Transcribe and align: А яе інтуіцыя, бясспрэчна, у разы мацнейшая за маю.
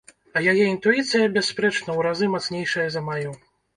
А 0.39 0.41
яе 0.53 0.63
інтуіцыя, 0.69 1.27
бясспрэчна, 1.37 1.99
у 1.99 2.07
разы 2.07 2.33
мацнейшая 2.37 2.87
за 2.97 3.09
маю. 3.11 3.31